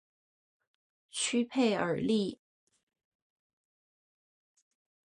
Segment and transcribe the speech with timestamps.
[1.11, 2.39] 屈佩尔利。